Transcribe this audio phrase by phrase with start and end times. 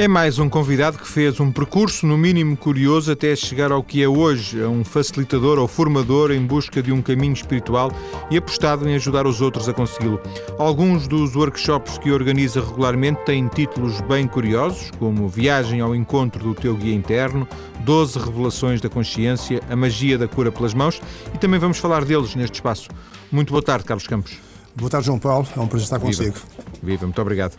[0.00, 4.02] É mais um convidado que fez um percurso, no mínimo curioso, até chegar ao que
[4.02, 7.92] é hoje, a um facilitador ou formador em busca de um caminho espiritual
[8.30, 10.18] e apostado em ajudar os outros a consegui-lo.
[10.58, 16.54] Alguns dos workshops que organiza regularmente têm títulos bem curiosos, como Viagem ao Encontro do
[16.54, 17.46] Teu Guia Interno,
[17.80, 20.98] 12 Revelações da Consciência, A Magia da Cura pelas Mãos
[21.34, 22.88] e também vamos falar deles neste espaço.
[23.30, 24.38] Muito boa tarde, Carlos Campos.
[24.74, 25.46] Boa tarde, João Paulo.
[25.54, 26.32] É um prazer estar consigo.
[26.32, 26.46] Viva,
[26.82, 27.58] Viva muito obrigado.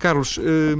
[0.00, 0.76] Carlos, eh,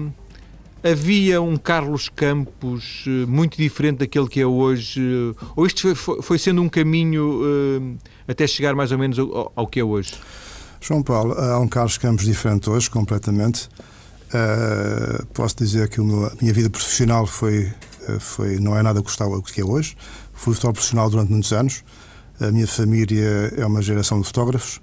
[0.91, 5.01] havia um Carlos Campos eh, muito diferente daquele que é hoje?
[5.01, 9.53] Eh, ou isto foi, foi sendo um caminho eh, até chegar mais ou menos ao,
[9.55, 10.15] ao, que é hoje?
[10.81, 13.69] João Paulo, há um Carlos Campos diferente hoje, completamente.
[14.27, 17.73] Uh, posso dizer que a minha vida profissional foi,
[18.19, 19.97] foi, não é nada o que é hoje.
[20.33, 21.85] Fui fotógrafo profissional durante muitos anos.
[22.41, 24.81] A minha família é uma geração de fotógrafos.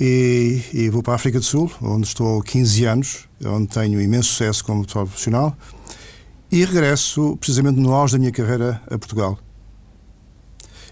[0.00, 4.00] E, e, vou para a África do Sul, onde estou há 15 anos, onde tenho
[4.00, 5.56] imenso sucesso como profissional,
[6.52, 9.38] e regresso precisamente no auge da minha carreira a Portugal.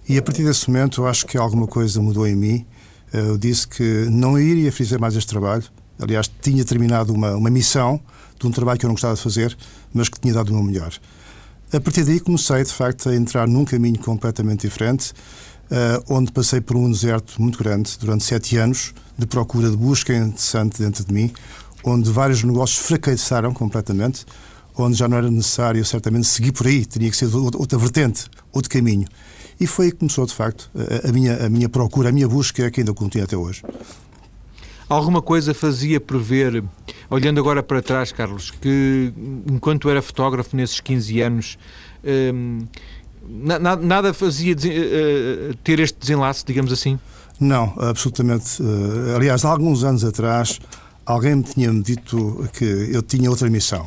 [0.08, 2.66] E a partir desse momento acho que alguma coisa mudou em mim.
[3.12, 5.64] Eu disse que não iria fazer mais este trabalho.
[6.00, 8.00] Aliás, tinha terminado uma, uma missão
[8.38, 9.56] de um trabalho que eu não gostava de fazer,
[9.92, 10.92] mas que tinha dado o meu melhor.
[11.72, 15.12] A partir daí comecei, de facto, a entrar num caminho completamente diferente
[16.08, 20.82] onde passei por um deserto muito grande durante sete anos de procura de busca interessante
[20.82, 21.32] dentro de mim,
[21.84, 24.26] onde vários negócios fracassaram completamente,
[24.76, 28.70] onde já não era necessário certamente seguir por aí, teria que ser outra vertente, outro
[28.70, 29.06] caminho.
[29.58, 32.28] E foi aí que começou, de facto, a, a minha, a minha procura, a minha
[32.28, 33.62] busca, que ainda continua até hoje.
[34.88, 36.62] Alguma coisa fazia prever,
[37.10, 39.12] olhando agora para trás, Carlos, que
[39.50, 41.58] enquanto era fotógrafo nesses 15 anos,
[42.04, 42.66] hum,
[43.28, 46.98] nada, nada fazia uh, ter este desenlace, digamos assim?
[47.38, 48.62] Não, absolutamente.
[48.62, 50.58] Uh, aliás, há alguns anos atrás,
[51.04, 53.86] alguém me tinha dito que eu tinha outra missão.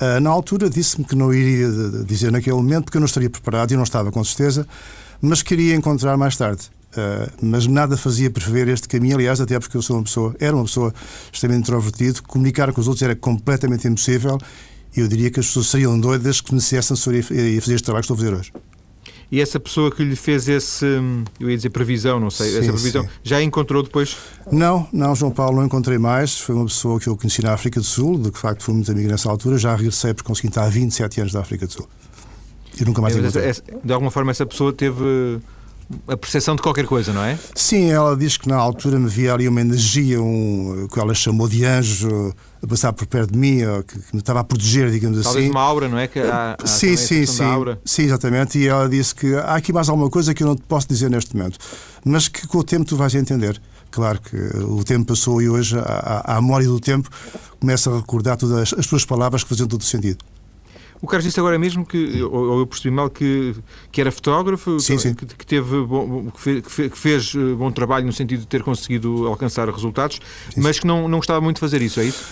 [0.00, 1.68] Uh, na altura disse-me que não iria
[2.04, 4.66] dizer naquele momento porque eu não estaria preparado e não estava com certeza,
[5.20, 6.70] mas queria encontrar mais tarde.
[6.92, 10.54] Uh, mas nada fazia prever este caminho, aliás, até porque eu sou uma pessoa, era
[10.54, 10.92] uma pessoa
[11.32, 14.38] extremamente introvertida, comunicar com os outros era completamente impossível
[15.00, 18.14] eu diria que as pessoas seriam doidas que necessitassem a fazer este trabalho que estou
[18.14, 18.52] a fazer hoje.
[19.32, 20.84] E essa pessoa que lhe fez esse,
[21.40, 23.08] eu ia dizer previsão, não sei, sim, essa previsão, sim.
[23.22, 24.14] já encontrou depois?
[24.52, 26.38] Não, não, João Paulo, não encontrei mais.
[26.38, 28.92] Foi uma pessoa que eu conheci na África do Sul, de que, facto fui muito
[28.92, 29.56] amigo nessa altura.
[29.56, 31.88] Já regressei porque consegui estar há 27 anos da África do Sul.
[32.78, 33.52] E nunca mais é, encontrei.
[33.82, 35.40] De alguma forma, essa pessoa teve
[36.08, 37.38] a percepção de qualquer coisa, não é?
[37.54, 41.48] Sim, ela diz que na altura me via ali uma energia, um, que ela chamou
[41.48, 45.22] de anjo, a passar por perto de mim, que, que me estava a proteger, digamos
[45.22, 45.50] Talvez assim.
[45.50, 46.06] Talvez uma aura, não é?
[46.06, 47.44] Que há, há sim, sim, sim.
[47.84, 48.58] Sim, exatamente.
[48.58, 51.10] E ela disse que há aqui mais alguma coisa que eu não te posso dizer
[51.10, 51.58] neste momento,
[52.04, 53.60] mas que com o tempo tu vais entender.
[53.90, 57.10] Claro que o tempo passou e hoje, à, à memória do tempo,
[57.60, 60.24] começa a recordar todas as, as tuas palavras que faziam todo o sentido.
[61.02, 63.56] O Carlos disse agora mesmo que, ou eu percebi mal, que,
[63.90, 65.14] que era fotógrafo, sim, sim.
[65.14, 68.62] Que, que, teve bom, que, fez, que fez eh, bom trabalho no sentido de ter
[68.62, 70.20] conseguido alcançar resultados,
[70.54, 72.24] sim, mas que não, não gostava muito de fazer isso, é isso?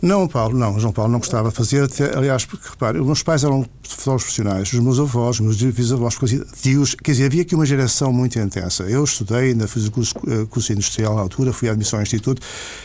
[0.00, 0.78] Não, Paulo, não.
[0.78, 1.84] João Paulo não gostava de fazer.
[1.84, 5.74] Até, aliás, porque, repare, os meus pais eram fotógrafos profissionais, os meus avós, os meus
[5.74, 6.16] bisavós,
[6.60, 6.94] tios.
[6.94, 8.84] Quer dizer, havia aqui uma geração muito intensa.
[8.84, 12.02] Eu estudei, ainda fiz o curso, eh, curso industrial na altura, fui à admissão ao
[12.02, 12.40] Instituto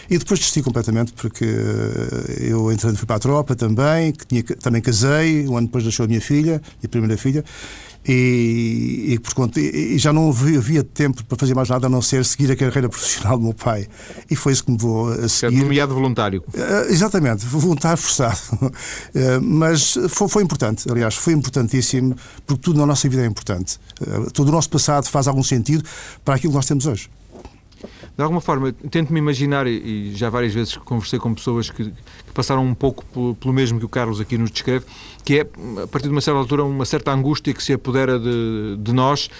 [0.09, 4.43] e depois desisti completamente porque eh, eu entrando fui para a tropa também, que tinha,
[4.43, 7.43] também casei, um ano depois deixou a minha filha, minha primeira filha,
[8.05, 11.89] e, e, por conta, e já não havia, havia, tempo para fazer mais nada a
[11.89, 13.87] não ser seguir a carreira profissional do meu pai.
[14.29, 15.57] E foi isso que me vou a seguir.
[15.57, 16.43] nomeado voluntário.
[16.53, 18.39] Uh, exatamente, voluntário forçado.
[18.61, 18.71] Uh,
[19.41, 22.15] mas foi, foi, importante, aliás, foi importantíssimo,
[22.45, 23.79] porque tudo na nossa vida é importante.
[24.01, 25.83] Uh, todo o nosso passado faz algum sentido
[26.25, 27.09] para aquilo que nós temos hoje
[28.15, 32.63] de alguma forma, tento-me imaginar, e já várias vezes conversei com pessoas que, que passaram
[32.63, 33.03] um pouco
[33.35, 34.85] pelo, mesmo que o Carlos aqui nos descreve,
[35.25, 35.41] que é,
[35.81, 39.31] a partir de uma certa altura, uma certa angústia que se apodera de, de nós,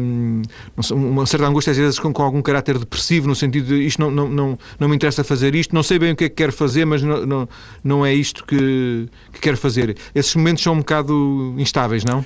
[0.00, 0.42] um,
[0.90, 4.10] uma certa angústia, às vezes, com, com, algum caráter depressivo, no sentido de isto não,
[4.10, 6.52] não, não, não me interessa fazer isto, não sei bem o que é que quero
[6.52, 7.48] fazer, mas não, não,
[7.84, 9.94] não é isto que, que quero fazer.
[10.14, 12.24] Esses momentos são um bocado instáveis, não?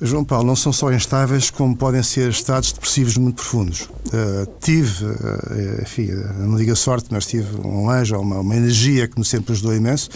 [0.00, 3.82] João Paulo, não são só instáveis, como podem ser estados depressivos muito profundos.
[3.82, 6.08] Uh, tive, uh, enfim,
[6.38, 9.74] não digo a sorte, mas tive um anjo, uma, uma, energia que me sempre ajudou
[9.74, 10.10] imenso,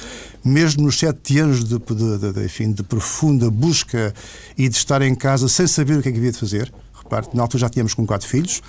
[0.45, 4.13] mesmo nos sete anos de, de, de, enfim, de profunda busca
[4.57, 6.73] e de estar em casa sem saber o que é que havia de fazer.
[6.93, 8.61] Repare, na altura já tínhamos com quatro filhos,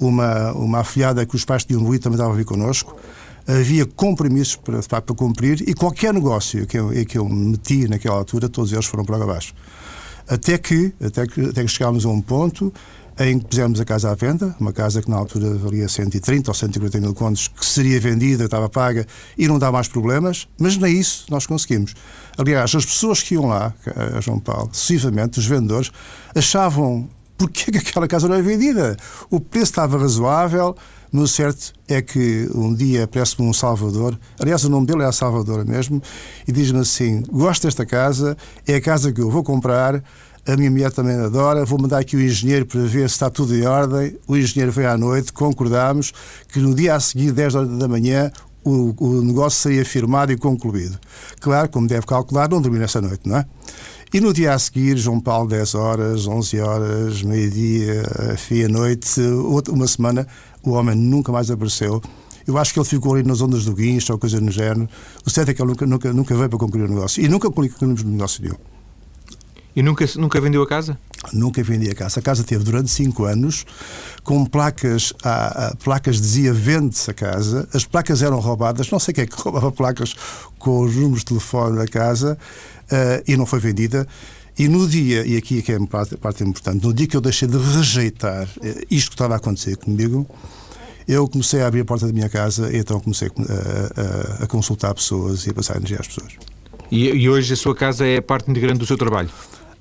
[0.00, 2.96] uma, uma afilhada que os pais tinham morrido também estava a vir connosco
[3.46, 8.48] havia compromissos para, para cumprir e qualquer negócio que eu, que eu meti naquela altura,
[8.48, 9.54] todos eles foram para abaixo.
[10.30, 12.72] Até que, até que, até que chegámos a um ponto
[13.18, 16.54] em que pusemos a casa à venda, uma casa que na altura valia 130 ou
[16.54, 19.04] 140 mil contos, que seria vendida, estava paga
[19.36, 21.94] e não dá mais problemas, mas nem isso nós conseguimos.
[22.38, 23.74] Aliás, as pessoas que iam lá,
[24.16, 25.90] a João Paulo, sucessivamente, os vendedores,
[26.34, 28.96] achavam porque que aquela casa não é vendida?
[29.30, 30.76] O preço estava razoável,
[31.12, 35.06] mas o certo é que um dia aparece-me um Salvador, aliás, o nome dele é
[35.06, 36.00] a Salvador mesmo,
[36.46, 38.36] e diz-me assim: Gosto desta casa,
[38.66, 40.02] é a casa que eu vou comprar
[40.46, 41.64] a minha mulher também adora.
[41.64, 44.16] Vou mandar aqui o engenheiro para ver se está tudo em ordem.
[44.26, 46.12] O engenheiro veio à noite, concordámos
[46.48, 48.30] que no dia a seguir, 10 horas da manhã,
[48.64, 50.98] o, o negócio seria firmado e concluído.
[51.40, 53.46] Claro, como deve calcular, não dormi nessa noite, não é?
[54.12, 58.02] E no dia a seguir, João Paulo, 10 horas, 11 horas, meio-dia,
[58.36, 59.20] fim à noite,
[59.68, 60.26] uma semana,
[60.62, 62.02] o homem nunca mais apareceu.
[62.46, 64.88] Eu acho que ele ficou ali nas ondas do guincho ou coisa no género.
[65.24, 67.22] O certo é que ele nunca, nunca, nunca veio para concluir o negócio.
[67.22, 68.56] E nunca concluímos o negócio nenhum.
[69.74, 70.98] E nunca, nunca vendeu a casa?
[71.32, 72.18] Nunca vendi a casa.
[72.18, 73.64] A casa teve durante cinco anos
[74.24, 77.68] com placas, a, a placas dizia vende-se a casa.
[77.72, 78.90] As placas eram roubadas.
[78.90, 80.14] Não sei quem é que roubava placas
[80.58, 82.36] com os números de telefone da casa
[82.86, 84.06] uh, e não foi vendida.
[84.58, 87.16] E no dia, e aqui é que é a parte, parte importante, no dia que
[87.16, 90.26] eu deixei de rejeitar uh, isto que estava a acontecer comigo,
[91.08, 94.46] eu comecei a abrir a porta da minha casa e então comecei a, a, a
[94.46, 96.34] consultar pessoas e a passar energia às pessoas.
[96.90, 99.30] E, e hoje a sua casa é parte integrante do seu trabalho?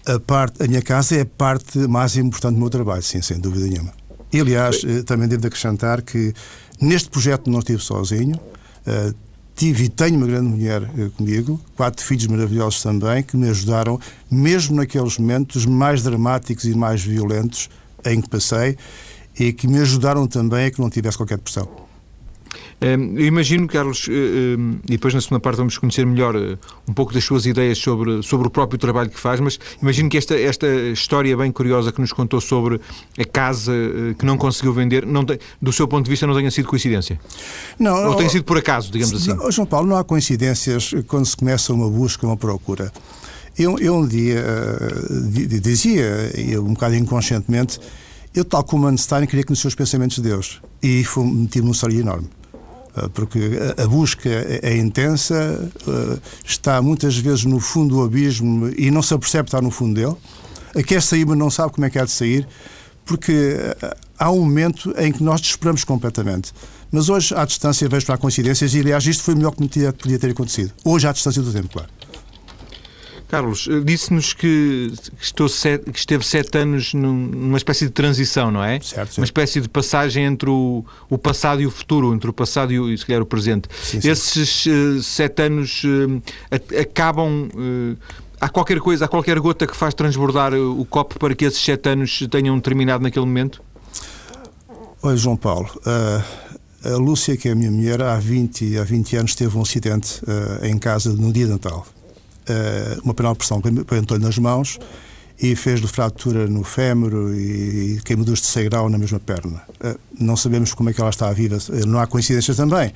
[0.06, 3.39] a, parte, a minha casa é a parte mais importante do meu trabalho, sim, sem
[3.39, 3.94] dúvida nenhuma.
[4.31, 6.33] E, aliás, eh, também devo acrescentar que
[6.80, 8.39] neste projeto não estive sozinho.
[9.60, 14.00] Tive e tenho uma grande mulher uh, comigo, quatro filhos maravilhosos também, que me ajudaram,
[14.32, 17.70] mesmo naqueles momentos mais dramáticos e mais violentos
[18.06, 18.78] em que passei,
[19.38, 21.89] e que me ajudaram também a que não tivesse qualquer pressão.
[22.81, 24.56] Eu imagino, Carlos, eh,
[24.86, 28.24] e depois na segunda parte vamos conhecer melhor eh, um pouco das suas ideias sobre,
[28.24, 32.00] sobre o próprio trabalho que faz, mas imagino que esta, esta história bem curiosa que
[32.00, 32.80] nos contou sobre
[33.18, 36.34] a casa eh, que não conseguiu vender, não tem, do seu ponto de vista, não
[36.34, 37.20] tenha sido coincidência?
[37.78, 38.12] Não.
[38.12, 39.34] Ou tenha sido por acaso, digamos assim?
[39.34, 42.94] Não, João Paulo, não há coincidências quando se começa uma busca, uma procura.
[43.58, 44.42] Eu, eu um dia
[45.62, 46.31] dizia,
[46.62, 47.78] um bocado inconscientemente,
[48.34, 50.62] eu, tal como Einstein, queria conhecer os pensamentos de Deus.
[50.81, 52.30] E meti-me num sonho enorme.
[52.96, 53.40] Eh, porque
[53.78, 59.02] a busca é, é intensa, eh, está muitas vezes no fundo do abismo e não
[59.02, 60.16] se apercebe está no fundo dele.
[60.86, 62.48] Quer sair, mas não sabe como é que há de sair,
[63.06, 63.32] porque
[63.82, 66.54] eh, há um momento em que nós desesperamos completamente.
[66.92, 70.20] Mas hoje, à distância, vejo para coincidências e, aliás, isto foi o melhor que podia
[70.20, 70.72] ter acontecido.
[70.84, 71.90] Hoje, à distância do tempo, claro.
[73.30, 78.80] Carlos, eh, disse-nos que, que, esteve sete anos numa espécie de transição, não é?
[78.81, 79.22] Certo, sim.
[79.22, 82.80] Uma espécie de passagem entre o, o, passado e o futuro, entre o passado e,
[82.80, 83.70] o, se calhar, o presente.
[83.84, 84.10] Sim, sim.
[84.10, 86.22] Esses uh, sete anos uh,
[86.81, 87.50] acabam.
[87.54, 87.96] Uh,
[88.42, 91.88] há qualquer coisa, há qualquer gota que faz transbordar o copo para que esses sete
[91.88, 93.62] anos tenham terminado naquele momento?
[95.04, 99.36] Olha, João Paulo, a Lúcia, que é a minha mulher, há 20, há 20 anos
[99.36, 100.22] teve um acidente
[100.64, 101.86] em casa no dia de Natal
[102.50, 104.80] uh, uma panela de pressão que entrou-lhe nas mãos
[105.42, 109.62] e fez-lhe fratura no fémur e queimaduras de 6 grau na mesma perna.
[109.84, 112.92] Uh, não sabemos como é que ela está viva, eh, não há coincidências também.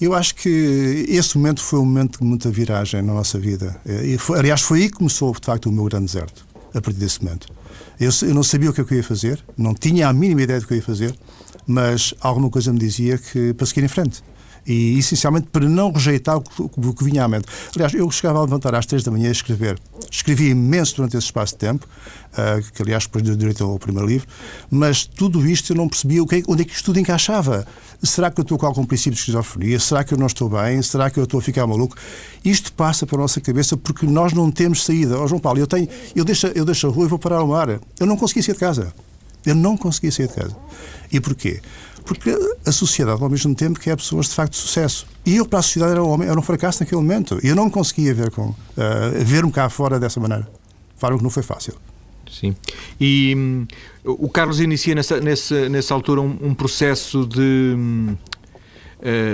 [0.00, 3.76] Eu acho que esse momento foi um momento de muita viragem na nossa vida.
[3.84, 7.00] E foi, aliás, foi aí que começou, de facto, o meu grande deserto, a partir
[7.00, 7.48] desse momento.
[7.98, 10.68] Eu, eu não sabia o que eu ia fazer, não tinha a mínima ideia do
[10.68, 11.18] que eu ia fazer,
[11.66, 14.22] mas alguma coisa me dizia que para seguir em frente
[14.68, 17.46] e essencialmente para não rejeitar o que, vinha à mente.
[17.74, 19.78] Aliás, eu chegava a levantar às três da manhã a escrever.
[20.10, 21.86] Escrevi imenso durante esse espaço de tempo,
[22.32, 24.28] uh, que aliás depois deu direito ao primeiro livro,
[24.70, 27.66] mas tudo isto eu não percebia o que, é, onde é que isto tudo encaixava.
[28.02, 29.80] Será que eu estou com algum princípio de esquizofrenia?
[29.80, 30.80] Será que eu não estou bem?
[30.82, 31.96] Será que eu estou a ficar maluco?
[32.44, 35.18] Isto passa para a nossa cabeça porque nós não temos saída.
[35.18, 37.46] Oh, João Paulo, eu, tenho, eu, deixo, eu deixo a rua e vou parar ao
[37.48, 37.80] mar.
[37.98, 38.92] Eu não conseguia sair de casa.
[39.48, 40.56] Eu não conseguia sair de casa.
[41.10, 41.60] E porquê?
[42.04, 45.06] Porque a sociedade, ao mesmo tempo, quer pessoas de facto de sucesso.
[45.26, 47.38] E eu, para a sociedade, era um, homem, era um fracasso naquele momento.
[47.42, 48.54] E eu não conseguia ver com, uh,
[49.24, 50.48] ver-me cá fora dessa maneira.
[50.98, 51.74] Claro que não foi fácil.
[52.30, 52.54] Sim.
[53.00, 53.66] E hum,
[54.04, 57.74] o Carlos inicia nessa, nessa, nessa altura um, um processo de.
[57.76, 58.16] Hum,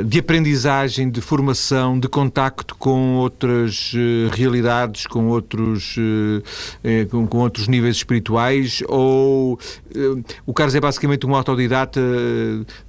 [0.06, 5.96] de aprendizagem, de formação, de contacto com outras eh, realidades, com outros,
[6.82, 9.58] eh, com outros níveis espirituais, ou
[10.44, 12.00] o Carlos é basicamente um autodidata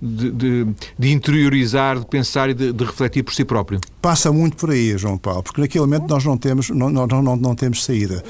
[0.02, 0.68] de, de,
[0.98, 3.80] de interiorizar, de pensar e de, de, refletir por si próprio?
[4.02, 7.36] Passa muito por aí, João Paulo, porque naquele momento nós não temos, não, não, não,
[7.36, 8.24] não temos saída.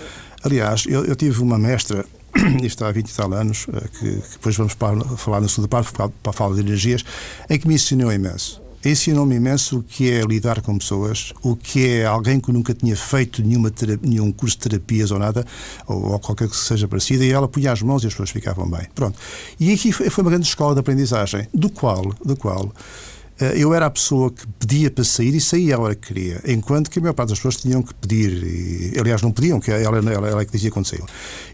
[0.44, 2.06] Aliás, eu, eu tive uma mestra
[2.64, 5.68] isto há 20 e tal anos, eh, que, que depois vamos para, falar na segunda
[5.68, 7.04] parte, para, para a fala de energias,
[7.50, 8.62] em que me ensinou imenso.
[8.84, 12.96] ensinou-me imenso o que é lidar com pessoas, o que é alguém que nunca tinha
[12.96, 15.46] feito nenhuma terapia, nenhum curso de terapias ou nada,
[15.88, 18.70] ou, ou qualquer que seja parecida, e ela punha as mãos e as pessoas ficavam
[18.70, 18.88] bem.
[18.94, 19.18] Pronto.
[19.60, 22.72] E aqui foi, foi uma grande escola de aprendizagem, do qual, do qual
[23.56, 26.90] eu era a pessoa que pedia para sair e saía a hora que queria, enquanto
[26.90, 29.98] que a maior parte das pessoas tinham que pedir, e, aliás, não pediam, que ela,
[29.98, 31.06] ela, ela é que dizia quando saiu.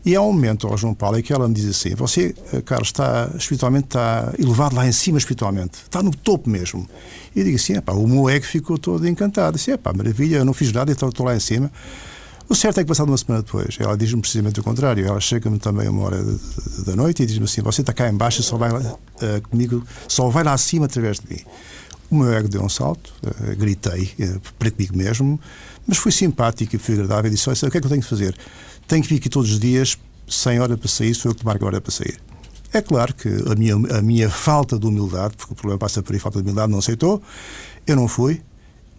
[0.05, 2.61] E há um momento ao João Paulo em que ela me diz assim: Você, eh,
[2.61, 6.88] Carlos, está espiritualmente, está elevado lá em cima espiritualmente, está no topo mesmo.
[7.35, 9.57] E eu digo assim: o meu ego ficou todo encantado.
[9.57, 11.71] Disse: pá, maravilha, eu não fiz nada, então estou lá em cima.
[12.51, 15.08] O certo é que, passado uma semana depois, ela diz-me precisamente o contrário.
[15.08, 16.22] Ela chega-me também uma hora
[16.86, 20.27] da noite e diz-me assim: Você está cá embaixo, só vai lá, uh, comigo, só
[20.29, 21.39] vai lá acima através de mim.
[22.10, 25.39] O meu ego deu um salto, uh, gritei uh, para comigo mesmo,
[25.88, 28.01] mas fui simpático e fui agradável e disse: Olha, o que é que eu tenho
[28.01, 28.36] que fazer?
[28.86, 31.63] Tenho que vir aqui todos os dias, sem hora para sair, sou eu que marco
[31.63, 32.20] a hora para sair.
[32.74, 36.12] É claro que a minha, a minha falta de humildade, porque o problema passa por
[36.12, 37.22] aí, falta de humildade, não aceitou,
[37.88, 38.41] eu não fui,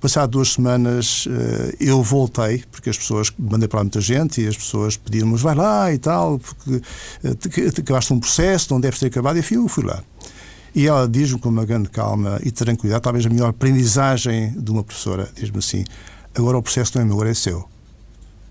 [0.02, 4.49] Passado duas semanas eh, eu voltei, porque as pessoas, mandei para lá muita gente e
[4.49, 6.82] as pessoas pediram-me, vai lá e tal, porque
[7.23, 10.02] eh, acabaste um processo, não deves ter acabado, e eu fui lá.
[10.75, 14.82] E ela diz-me com uma grande calma e tranquilidade, talvez a melhor aprendizagem de uma
[14.82, 15.85] professora, diz-me assim,
[16.35, 17.68] agora o processo não é meu, agora é seu.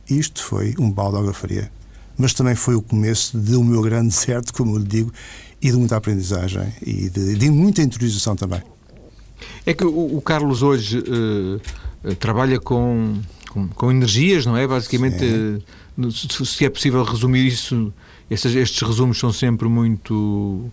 [0.09, 1.69] Isto foi um balde de água fria.
[2.17, 5.11] Mas também foi o começo do meu grande certo, como eu lhe digo,
[5.61, 8.61] e de muita aprendizagem e de, de muita interiorização também.
[9.65, 13.19] É que o, o Carlos hoje uh, trabalha com,
[13.49, 14.67] com, com, energias, não é?
[14.67, 17.93] Basicamente, uh, se é possível resumir isso,
[18.29, 20.71] estes, estes resumos são sempre muito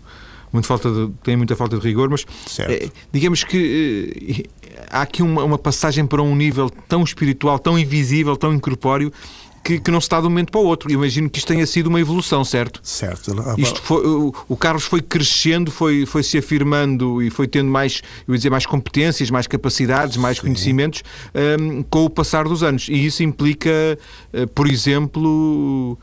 [0.52, 2.25] muito falta de, tem muita falta de rigor, mas
[2.60, 7.78] é, digamos que é, há aqui uma, uma, passagem para um nível tão espiritual, tão
[7.78, 9.12] invisível, tão incorpóreo,
[9.62, 10.90] que, que, não se está de um momento para o outro.
[10.90, 12.80] Imagino que isto tenha sido uma evolução, certo?
[12.82, 13.34] Certo.
[13.56, 18.02] Isto foi, o, o, Carlos foi crescendo, foi, foi se afirmando e foi tendo mais,
[18.26, 20.42] eu ia dizer, mais competências, mais capacidades, mais Sim.
[20.42, 21.02] conhecimentos
[21.60, 22.88] um, com o passar dos anos.
[22.88, 23.70] E isso implica,
[24.32, 25.98] uh, por exemplo,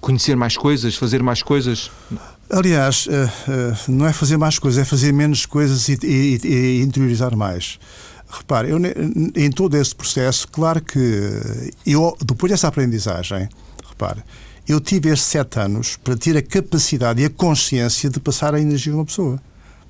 [0.00, 1.90] conhecer mais coisas, fazer mais coisas.
[2.50, 6.82] Aliás, uh, uh, não é fazer mais coisas, é fazer menos coisas e, e, e
[6.82, 7.78] interiorizar mais.
[8.30, 8.78] Repare, eu,
[9.34, 11.30] em todo esse processo, claro que
[11.86, 13.48] eu, depois dessa aprendizagem,
[13.88, 14.22] repare,
[14.68, 18.60] eu tive estes sete anos para ter a capacidade e a consciência de passar a
[18.60, 19.40] energia a uma pessoa.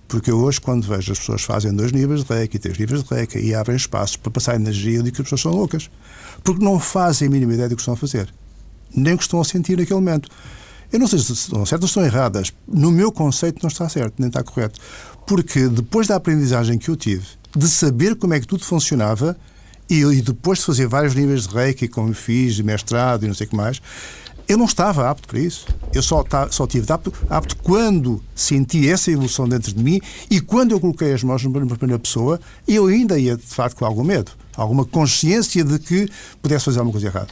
[0.06, 3.14] Porque eu hoje, quando vejo as pessoas fazem dois níveis de reiki, três níveis de
[3.14, 5.90] reiki e abrem espaços para passar energia, eu digo que as pessoas são loucas.
[6.42, 8.32] Porque não fazem a mínima ideia do que estão a fazer.
[8.94, 10.30] Nem o que estão a sentir naquele momento.
[10.90, 12.54] Eu não sei se estão certas ou estão erradas.
[12.66, 14.80] No meu conceito não está certo, nem está correto.
[15.26, 17.26] Porque depois da aprendizagem que eu tive,
[17.56, 19.36] de saber como é que tudo funcionava
[19.88, 23.34] e, e depois de fazer vários níveis de reiki, como fiz, de mestrado e não
[23.34, 23.80] sei o que mais,
[24.48, 25.66] eu não estava apto para isso.
[25.92, 30.00] Eu só, só tive apto, apto quando senti essa evolução dentro de mim
[30.30, 33.84] e quando eu coloquei as mãos na primeira pessoa, eu ainda ia, de facto, com
[33.84, 36.08] algum medo, alguma consciência de que
[36.40, 37.28] pudesse fazer alguma coisa errada.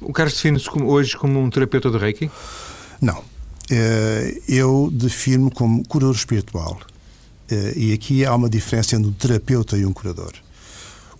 [0.00, 2.30] O Carlos define-se hoje como um terapeuta de Reiki?
[3.00, 3.22] Não.
[3.70, 6.78] Eh, eu defino como curador espiritual.
[7.50, 10.32] Eh, e aqui há uma diferença entre um terapeuta e um curador.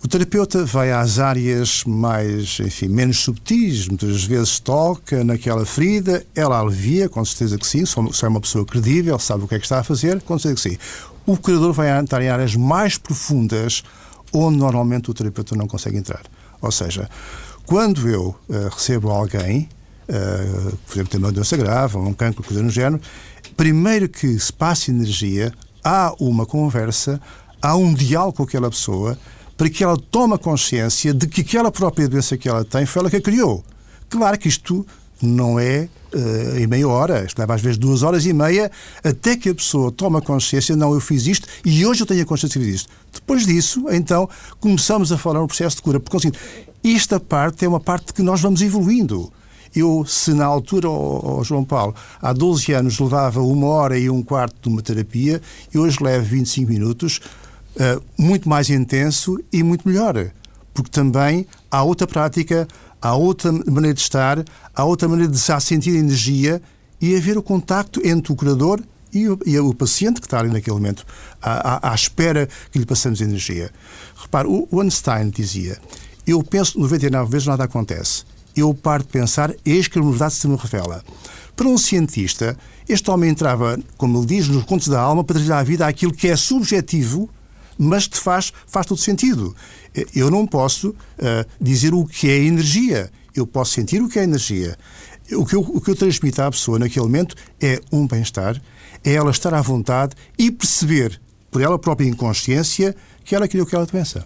[0.03, 6.59] O terapeuta vai às áreas mais, enfim, menos subtis, muitas vezes toca naquela ferida, ela
[6.59, 9.65] alivia, com certeza que sim, se é uma pessoa credível, sabe o que é que
[9.65, 10.77] está a fazer, com certeza que sim.
[11.25, 13.83] O curador vai entrar em áreas mais profundas,
[14.31, 16.21] onde normalmente o terapeuta não consegue entrar.
[16.61, 17.09] Ou seja,
[17.65, 19.67] quando eu uh, recebo alguém,
[20.07, 23.01] uh, por exemplo, tem uma doença grave, um cancro, coisa no género,
[23.57, 25.51] primeiro que se passe energia,
[25.85, 27.21] há uma conversa,
[27.61, 29.15] há um diálogo com aquela pessoa
[29.55, 33.09] para que ela tome consciência de que aquela própria doença que ela tem foi ela
[33.09, 33.63] que a criou.
[34.09, 34.85] Claro que isto
[35.21, 38.69] não é uh, em meia hora, isto leva às vezes duas horas e meia,
[39.03, 42.25] até que a pessoa toma consciência, não, eu fiz isto e hoje eu tenho a
[42.25, 42.89] consciência de isto.
[43.13, 44.27] Depois disso, então,
[44.59, 46.31] começamos a falar no processo de cura, porque, assim,
[46.83, 49.31] esta parte é uma parte que nós vamos evoluindo.
[49.75, 54.09] Eu, se na altura, oh, oh, João Paulo, há 12 anos levava uma hora e
[54.09, 55.41] um quarto de uma terapia,
[55.73, 57.19] eu hoje levo 25 minutos,
[57.75, 60.31] uh, muito mais intenso e muito melhor.
[60.73, 62.65] Porque também há outra prática,
[63.01, 66.61] há outra maneira de estar, há outra maneira de já sentir energia
[67.01, 70.49] e haver o contacto entre o curador e o, e o, paciente que está ali
[70.49, 71.05] naquele momento,
[71.41, 73.71] à, à, à espera que lhe passemos energia.
[74.15, 75.77] Repare, o Einstein dizia:
[76.25, 78.23] Eu penso 99 vezes nada acontece
[78.55, 81.03] eu paro de pensar, eis que a verdade se me revela.
[81.55, 82.57] Para um cientista,
[82.87, 86.13] este homem entrava, como ele diz, nos contos da alma para trazer à vida aquilo
[86.13, 87.29] que é subjetivo,
[87.77, 89.55] mas que faz, faz todo sentido.
[90.13, 90.95] Eu não posso uh,
[91.59, 93.11] dizer o que é energia.
[93.33, 94.77] Eu posso sentir o que é energia.
[95.31, 98.61] O que, eu, o que eu transmito à pessoa naquele momento é um bem-estar,
[99.03, 101.19] é ela estar à vontade e perceber
[101.49, 104.25] por ela própria inconsciência, que ela criou aquela doença.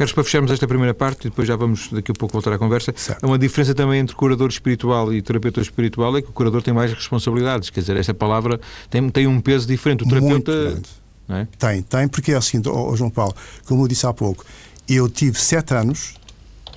[0.00, 2.58] Queres para fecharmos esta primeira parte e depois já vamos daqui a pouco voltar à
[2.58, 2.90] conversa.
[2.96, 3.22] Certo.
[3.22, 6.72] Há uma diferença também entre curador espiritual e terapeuta espiritual é que o curador tem
[6.72, 7.68] mais responsabilidades.
[7.68, 10.02] Quer dizer, esta palavra tem, tem um peso diferente.
[10.04, 10.80] O terapeuta.
[11.28, 11.46] É?
[11.58, 14.42] Tem, tem, porque é assim, oh, João Paulo, como eu disse há pouco,
[14.88, 16.14] eu tive sete anos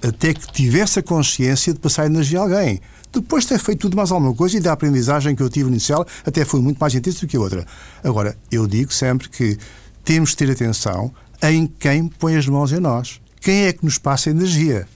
[0.06, 2.82] até que tivesse a consciência de passar energia a alguém.
[3.10, 6.06] Depois de ter feito tudo mais alguma coisa e da aprendizagem que eu tive inicial,
[6.26, 7.66] até foi muito mais intensa do que a outra.
[8.04, 9.58] Agora, eu digo sempre que
[10.04, 11.10] temos de ter atenção
[11.52, 13.20] em quem põe as mãos em nós.
[13.42, 14.88] Quem é que nos passa energia?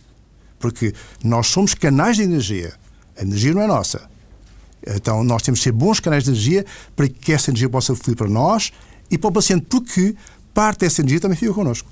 [0.60, 2.74] Porque nós somos canais de energia.
[3.18, 4.10] A energia não é nossa.
[4.86, 8.16] Então, nós temos de ser bons canais de energia para que essa energia possa fluir
[8.16, 8.72] para nós
[9.12, 10.16] e para o paciente, porque
[10.54, 11.90] parte dessa energia também fica connosco.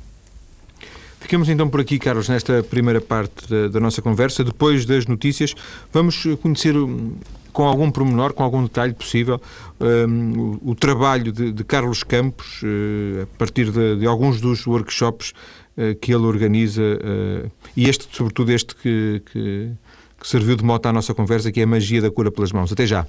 [1.19, 4.43] Ficamos então por aqui, Carlos, nesta primeira parte da, da nossa conversa.
[4.43, 5.55] Depois das notícias,
[5.91, 6.75] vamos conhecer
[7.55, 9.41] com algum pormenor, com algum detalhe possível,
[9.79, 14.67] um, o, o, trabalho de, de Carlos Campos, uh, a partir de, de, alguns dos
[14.67, 15.33] workshops
[15.77, 19.71] uh, que ele organiza, uh, e este, sobretudo, este que, que,
[20.19, 22.73] que serviu de moto à nossa conversa, que é a magia da cura pelas mãos.
[22.73, 23.07] Até já.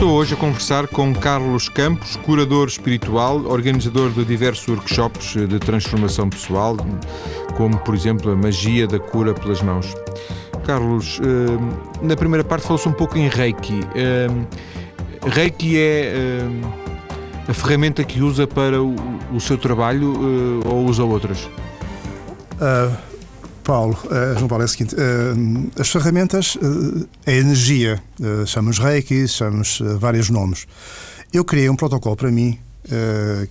[0.00, 6.30] Estou hoje a conversar com Carlos Campos, curador espiritual, organizador de diversos workshops de transformação
[6.30, 6.74] pessoal,
[7.54, 9.94] como, por exemplo, a magia da cura pelas mãos.
[10.64, 13.80] Carlos, eh, na primeira parte falou-se um pouco em Reiki.
[13.94, 14.28] Eh,
[15.22, 16.48] Reiki é eh,
[17.46, 21.44] a ferramenta que usa para o seu trabalho ou usa outras?
[22.54, 23.09] Uh
[23.62, 28.02] Paulo, uh, João Paulo, é o seguinte: uh, as ferramentas, uh, a energia,
[28.46, 30.66] chamamos Reiki, chamamos vários nomes.
[31.32, 32.58] Eu criei um protocolo para mim,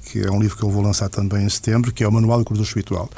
[0.03, 2.39] que é um livro que eu vou lançar também em setembro, que é o Manual
[2.39, 3.09] do Curador Espiritual.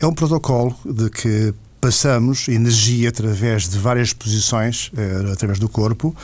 [0.00, 4.90] É um protocolo de que passamos energia através de várias posições,
[5.32, 6.14] através do corpo,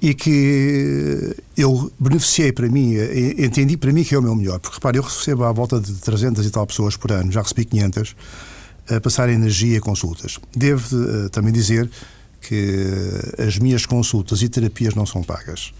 [0.00, 2.94] e que eu beneficiei para mim,
[3.36, 4.60] entendi para mim que é o meu melhor.
[4.60, 7.64] Porque repare, eu recebo à volta de 300 e tal pessoas por ano, já recebi
[7.64, 8.14] 500
[8.94, 10.38] a passar energia a consultas.
[10.54, 11.90] Devo uh, também dizer
[12.40, 12.86] que
[13.38, 15.72] as minhas consultas e terapias não são pagas.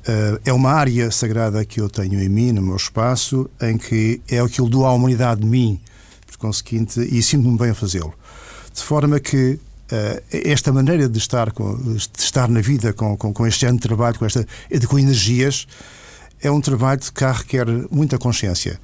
[0.00, 4.20] Uh, é uma área sagrada que eu tenho em mim, no meu espaço, em que
[4.28, 5.78] é o que eu dou à humanidade de mim,
[6.26, 8.14] por conseguinte, e sinto-me bem a fazê-lo.
[8.74, 9.58] De forma que
[9.92, 13.76] uh, esta maneira de estar, com, de estar na vida com, com, com este ano
[13.76, 14.46] de trabalho, com, esta,
[14.88, 15.66] com energias,
[16.40, 18.80] é um trabalho que requer muita consciência.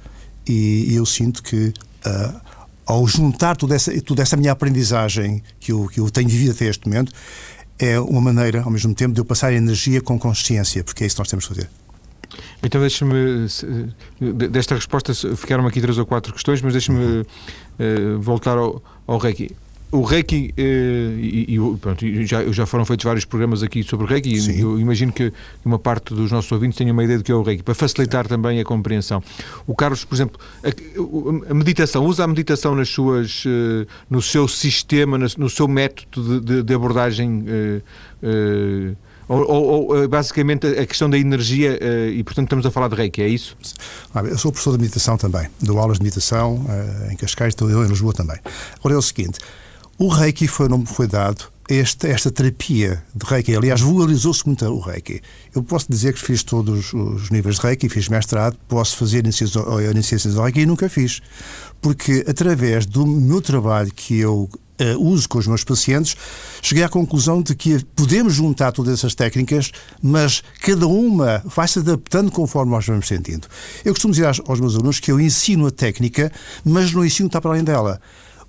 [0.47, 1.73] E, e eu sinto que
[2.05, 2.41] uh,
[2.85, 6.65] ao juntar toda essa, toda essa minha aprendizagem que eu, que eu tenho vivido até
[6.65, 7.11] este momento,
[7.79, 11.15] é uma maneira, ao mesmo tempo, de eu passar energia com consciência, porque é isso
[11.15, 11.69] que nós temos que fazer.
[12.63, 13.47] Então deixe-me,
[14.49, 19.55] desta resposta ficaram aqui três ou quatro questões, mas deixe-me uh, voltar ao, ao Reiki
[19.95, 24.09] o Reiki, eh, e, e pronto, já, já foram feitos vários programas aqui sobre o
[24.09, 24.51] Reiki, Sim.
[24.51, 25.31] e eu imagino que
[25.63, 28.25] uma parte dos nossos ouvintes tenha uma ideia do que é o Reiki, para facilitar
[28.25, 28.29] Sim.
[28.29, 29.23] também a compreensão.
[29.65, 34.47] O Carlos, por exemplo, a, a, meditação, usa a meditação nas suas, eh, no seu
[34.47, 37.45] sistema, no seu método de, de abordagem.
[38.21, 38.95] Uh,
[39.27, 41.79] ou, ou, ou, basicamente a questão da energia
[42.11, 43.57] e portanto estamos a falar de Reiki, é isso?
[44.13, 46.63] Eu sou professor de meditação também, dou aulas de meditação
[47.11, 48.37] em Cascais, estou em Lisboa também.
[48.77, 49.39] Agora é o seguinte,
[49.97, 53.55] o Reiki foi o nome que foi dado esta, esta terapia de Reiki.
[53.55, 55.21] Aliás, valorizou-se muito o Reiki.
[55.53, 60.35] Eu posso dizer que fiz todos os níveis de Reiki, fiz mestrado, posso fazer iniciações
[60.35, 61.21] de Reiki e nunca fiz.
[61.81, 64.49] Porque através do meu trabalho que eu
[64.81, 66.15] uh, uso com os meus pacientes,
[66.61, 71.79] cheguei à conclusão de que podemos juntar todas essas técnicas, mas cada uma vai se
[71.79, 73.47] adaptando conforme nós vamos sentindo.
[73.83, 76.31] Eu costumo dizer aos, aos meus alunos que eu ensino a técnica,
[76.63, 77.99] mas não ensino estar para além dela.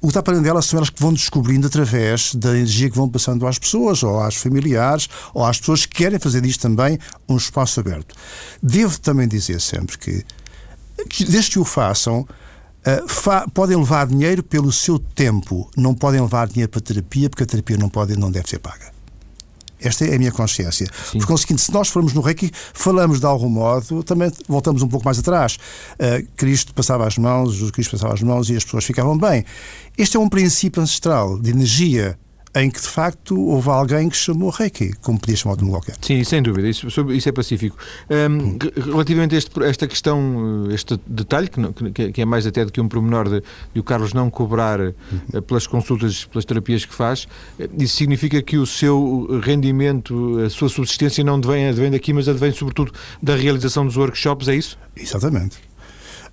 [0.07, 3.09] O que está para delas são elas que vão descobrindo através da energia que vão
[3.09, 6.97] passando às pessoas, ou às familiares, ou às pessoas que querem fazer disto também
[7.29, 8.15] um espaço aberto.
[8.63, 10.25] Devo também dizer sempre que,
[11.25, 16.47] desde que o façam, uh, fa podem levar dinheiro pelo seu tempo, não podem levar
[16.47, 18.96] dinheiro para terapia, porque a terapia não pode não deve ser paga.
[19.81, 20.87] Esta é a minha consciência.
[21.11, 21.19] Sim.
[21.19, 25.05] Por conseguinte, se nós formos no Reiki, falamos de algum modo, também voltamos um pouco
[25.05, 25.59] mais atrás.
[25.95, 29.45] Uh, Cristo passava as mãos, Jesus Cristo passava as mãos e as pessoas ficavam bem.
[29.97, 32.19] Este é um princípio ancestral de energia
[32.57, 35.95] em que de facto houve alguém que chamou Reiki, como podia chamar de um qualquer.
[36.01, 37.77] Sim, sem dúvida, isso, isso é pacífico.
[38.09, 41.49] Um, relativamente a este, esta questão, este detalhe,
[41.93, 43.43] que, que, é mais até do que um pormenor de,
[43.75, 45.43] de o Carlos não cobrar uhum.
[45.47, 47.29] pelas consultas, pelas terapias que faz,
[47.61, 52.27] eh, isso significa que o seu rendimento, a sua subsistência não advém, advém daqui, mas
[52.27, 52.91] advém sobretudo
[53.23, 54.79] da realização dos workshops, é isso?
[54.97, 55.59] Exatamente.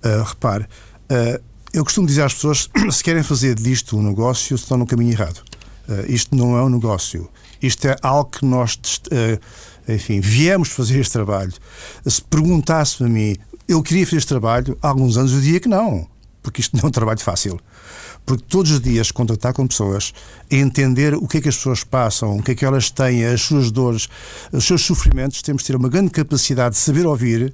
[0.02, 1.42] Uh, repare, uh,
[1.74, 5.42] eu costumo dizer às pessoas, se querem fazer disto um negócio, estão no caminho errado.
[5.88, 7.28] Uh, isto não é um negócio.
[7.60, 9.38] Isto é algo que nós uh,
[9.88, 11.52] enfim, viemos fazer este trabalho,
[12.06, 13.36] se perguntasse-me a mim,
[13.68, 16.06] eu queria fazer este trabalho, há alguns anos eu diria que não,
[16.42, 17.60] porque isto não é um trabalho fácil.
[18.26, 20.12] Porque todos os dias contactar com pessoas,
[20.50, 23.42] entender o que é que as pessoas passam, o que é que elas têm, as
[23.42, 24.08] suas dores,
[24.50, 27.52] os seus sofrimentos, temos de ter uma grande capacidade de saber ouvir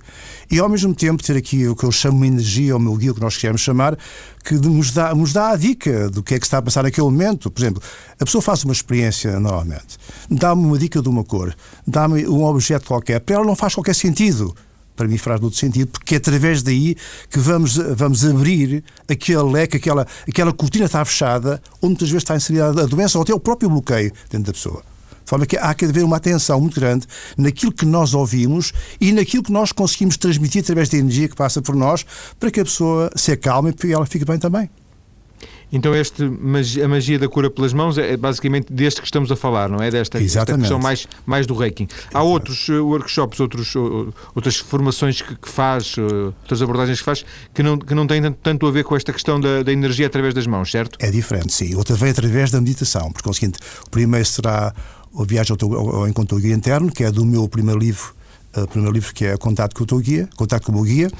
[0.50, 2.94] e ao mesmo tempo ter aqui o que eu chamo de energia, ou o meu
[2.94, 3.98] guia, o que nós queremos chamar,
[4.44, 7.06] que nos dá, nos dá a dica do que é que está a passar naquele
[7.06, 7.50] momento.
[7.50, 7.82] Por exemplo,
[8.18, 9.98] a pessoa faz uma experiência normalmente,
[10.30, 11.54] dá-me uma dica de uma cor,
[11.86, 14.54] dá-me um objeto qualquer, para ela não faz qualquer sentido
[15.00, 16.94] para mim faz todo sentido, porque é através daí
[17.30, 22.36] que vamos, vamos abrir aquele leque, aquela, aquela cortina está fechada, onde muitas vezes está
[22.36, 24.82] inserida a doença ou até o próprio bloqueio dentro da pessoa.
[25.24, 27.06] De forma que há que haver uma atenção muito grande
[27.38, 31.62] naquilo que nós ouvimos e naquilo que nós conseguimos transmitir através da energia que passa
[31.62, 32.04] por nós
[32.38, 34.68] para que a pessoa se acalme e ela fique bem também.
[35.72, 36.24] Então este,
[36.82, 39.90] a magia da cura pelas mãos é basicamente deste que estamos a falar, não é?
[39.90, 40.62] Desta Exatamente.
[40.62, 41.88] questão mais, mais do Reiki.
[42.12, 47.04] Há outros uh, workshops, outros, uh, outras formações que, que faz, uh, outras abordagens que
[47.04, 49.72] faz, que não, que não têm tanto, tanto a ver com esta questão da, da,
[49.72, 50.98] energia através das mãos, certo?
[51.00, 51.74] É diferente, sim.
[51.76, 54.74] Outra vem através da meditação, porque é o seguinte, o primeiro será
[55.12, 58.14] o Viagem ao, teu, ao Encontro do Guia Interno, que é do meu primeiro livro,
[58.56, 61.10] o primeiro livro que é Contato com o teu guia, Contato com o meu guia,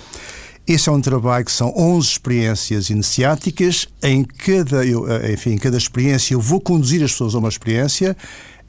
[0.73, 3.89] esse é um trabalho que são 11 experiências iniciáticas.
[4.01, 7.49] Em cada, eu, eh, enfim, em cada experiência eu vou conduzir as pessoas a uma
[7.49, 8.17] experiência.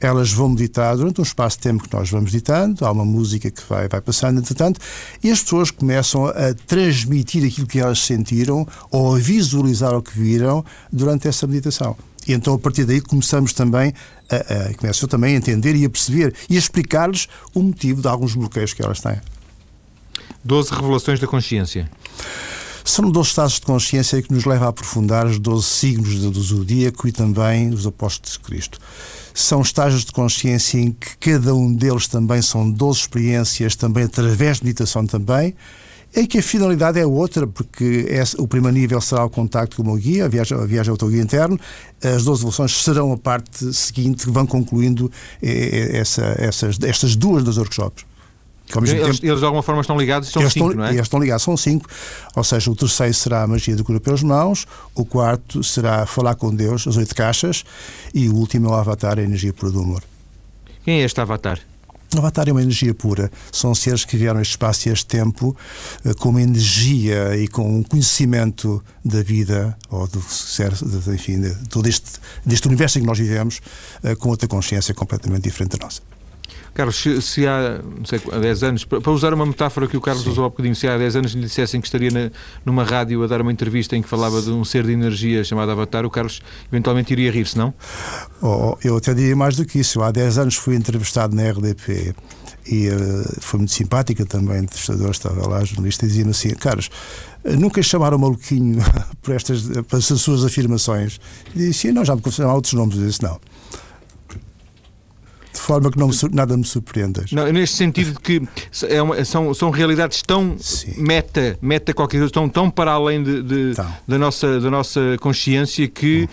[0.00, 2.84] Elas vão meditar durante um espaço de tempo que nós vamos meditando.
[2.84, 4.80] Há uma música que vai, vai passando, entretanto,
[5.22, 10.18] e as pessoas começam a transmitir aquilo que elas sentiram ou a visualizar o que
[10.18, 11.96] viram durante essa meditação.
[12.26, 13.94] E então, a partir daí, começamos também
[14.28, 18.08] a, a, começo também a entender e a perceber e a explicar-lhes o motivo de
[18.08, 19.20] alguns bloqueios que elas têm.
[20.44, 21.90] 12 revelações da consciência.
[22.84, 27.06] São 12 estados de consciência que nos levam a aprofundar os 12 signos do zodíaco
[27.06, 28.78] e também os apóstolos de Cristo.
[29.32, 34.58] São estágios de consciência em que cada um deles também são 12 experiências, também através
[34.58, 35.54] de meditação também,
[36.14, 39.82] em que a finalidade é outra, porque é, o primeiro nível será o contacto com
[39.82, 41.58] o meu guia, a viagem, a viagem ao teu guia interno,
[42.02, 47.16] as 12 evoluções serão a parte seguinte que vão concluindo eh, eh, essa, essas, estas
[47.16, 48.04] duas das workshops.
[48.78, 50.90] Eles, tempo, eles, de alguma forma estão ligados e são cinco, estão, não é?
[50.90, 51.88] Eles estão ligados, são cinco.
[52.34, 56.34] Ou seja, o terceiro será a magia do cura pelas mãos, o quarto será falar
[56.34, 57.64] com Deus, as oito caixas,
[58.14, 60.02] e o último é o avatar, a energia pura do amor.
[60.84, 61.60] Quem é este avatar?
[62.14, 63.30] O avatar é uma energia pura.
[63.50, 65.56] São seres que vieram este espaço e este tempo
[66.04, 70.72] eh, com uma energia e com um conhecimento da vida, ou do ser,
[71.08, 72.10] enfim, de todo este,
[72.44, 73.60] deste universo em que nós vivemos,
[74.02, 76.02] eh, com outra consciência completamente diferente da nossa.
[76.74, 80.00] Carlos, se, se, há, não sei, há 10 anos, para usar uma metáfora que o
[80.00, 80.30] Carlos Sim.
[80.30, 82.30] usou há bocadinho, se há 10 anos lhe dissessem que estaria na,
[82.64, 85.70] numa rádio a dar uma entrevista em que falava de um ser de energia chamado
[85.70, 87.74] Avatar, o Carlos eventualmente iria rir-se, não?
[88.40, 90.02] Oh, eu até diria mais do que isso.
[90.02, 92.14] Há 10 anos fui entrevistado na RDP
[92.66, 96.90] e uh, foi muito simpática também, a entrevistadora estava lá, jornalista, dizia-me assim: Carlos,
[97.44, 98.82] nunca chamaram maluquinho
[99.20, 101.20] por estas, por estas suas afirmações.
[101.54, 102.96] E disse: Não, já me confirmaram outros nomes.
[102.96, 103.38] Eu disse: Não
[105.62, 107.24] forma que não me, nada me surpreenda.
[107.32, 108.42] Não, neste sentido de que
[108.88, 110.94] é uma, são, são realidades tão Sim.
[110.98, 113.72] meta, meta qualquer coisa, tão, tão para além de, de
[114.06, 116.28] da, nossa, da nossa consciência que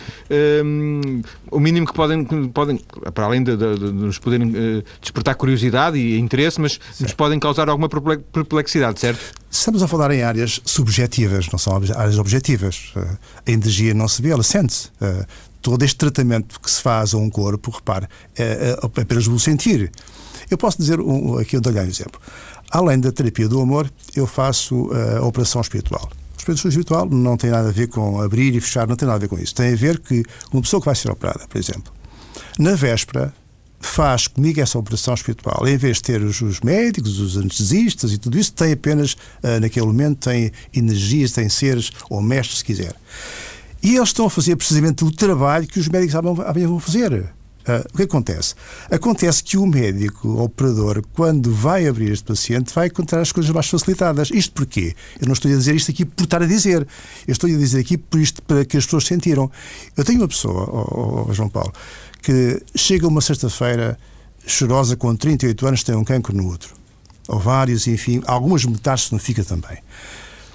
[0.66, 2.80] um, o mínimo que podem, podem
[3.14, 7.02] para além de, de, de nos poderem uh, despertar curiosidade e interesse, mas certo.
[7.02, 9.40] nos podem causar alguma perplexidade, certo?
[9.52, 12.92] Estamos a falar em áreas subjetivas, não são áreas objetivas.
[12.96, 14.92] Uh, a energia não se vê, ela sente.
[15.70, 19.92] Todo este tratamento que se faz a um corpo, repare, é, é apenas o sentir.
[20.50, 22.20] Eu posso dizer, um, aqui eu dou-lhe um exemplo.
[22.72, 26.10] Além da terapia do amor, eu faço uh, a operação espiritual.
[26.40, 29.18] A operação espiritual não tem nada a ver com abrir e fechar, não tem nada
[29.18, 29.54] a ver com isso.
[29.54, 31.94] Tem a ver que uma pessoa que vai ser operada, por exemplo,
[32.58, 33.32] na véspera,
[33.80, 35.68] faz comigo essa operação espiritual.
[35.68, 39.60] Em vez de ter os, os médicos, os anestesistas e tudo isso, tem apenas, uh,
[39.62, 42.96] naquele momento, tem energias, tem seres ou mestres, se quiser.
[43.82, 47.14] E eles estão a fazer precisamente o trabalho que os médicos amanhã vão fazer.
[47.14, 48.56] Uh, o que acontece?
[48.90, 53.52] Acontece que o médico, o operador, quando vai abrir este paciente, vai encontrar as coisas
[53.52, 54.30] mais facilitadas.
[54.34, 54.96] Isto porquê?
[55.22, 56.88] Eu não estou a dizer isto aqui por estar a dizer.
[57.28, 59.52] Eu estou a dizer aqui por isto para que as pessoas sentiram.
[59.96, 61.72] Eu tenho uma pessoa, oh, oh, João Paulo,
[62.22, 64.00] que chega uma sexta-feira
[64.48, 66.74] chorosa com 38 anos, tem um cancro no outro.
[67.28, 69.78] Ovários, enfim, algumas metástases não fica também.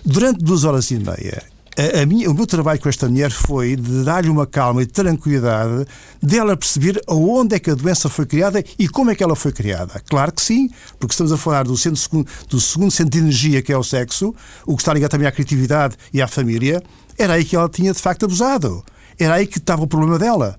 [0.05, 1.45] Durante duas horas e meia,
[1.77, 4.87] a, a minha, o meu trabalho com esta mulher foi de dar-lhe uma calma e
[4.87, 5.87] tranquilidade
[6.23, 9.53] dela perceber aonde é que a doença foi criada e como é que ela foi
[9.53, 10.01] criada.
[10.09, 13.73] Claro que sim, porque estamos a falar do, centro, do segundo centro de energia, que
[13.73, 14.35] é o sexo,
[14.67, 16.83] o que está ligado também à criatividade e à família,
[17.19, 18.85] era aí que ela tinha de facto abusado.
[19.19, 20.59] Era aí que estava o problema dela.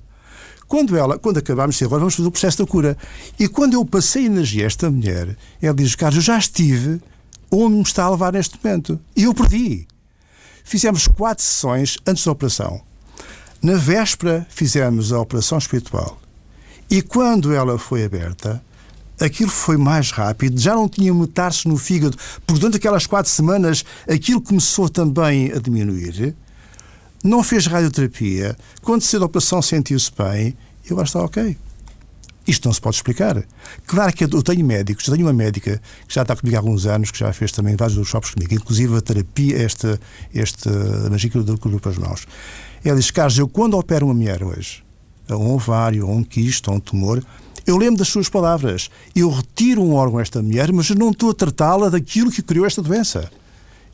[0.68, 2.98] Quando, ela, quando acabámos de ser, agora vamos fazer o processo da cura.
[3.40, 7.02] E quando eu passei energia a esta mulher, ela diz: Carlos, eu já estive
[7.52, 9.00] onde me está a levar neste momento.
[9.16, 9.88] E eu perdi.
[10.66, 12.82] Fizemos quatro sessões antes da operação.
[13.62, 16.20] Na véspera, fizemos a operação espiritual.
[16.90, 18.62] E quando ela foi aberta,
[19.22, 22.18] aquilo foi mais rápido, já não tinha metar-se no fígado.
[22.48, 26.36] Portanto, aquelas quatro semanas, aquilo começou também a diminuir.
[27.24, 28.58] Não fez radioterapia.
[28.82, 30.58] Quando saiu da operação, sentiu-se bem.
[30.84, 31.56] E agora está ok.
[32.48, 33.44] Isto não se pode explicar.
[33.88, 36.86] Claro que eu tenho médicos, eu tenho uma médica que já está comigo há alguns
[36.86, 40.00] anos, que já fez também vários workshops comigo, inclusive a terapia, esta,
[40.34, 40.70] esta
[41.10, 42.28] magia do para as mãos.
[42.84, 44.84] Ela diz: Carlos, eu quando opero uma mulher hoje,
[45.28, 47.24] a um ovário, a um quisto, a um tumor,
[47.66, 48.92] eu lembro das suas palavras.
[49.16, 52.44] Eu retiro um órgão a esta mulher, mas eu não estou a tratá-la daquilo que
[52.44, 53.32] criou esta doença.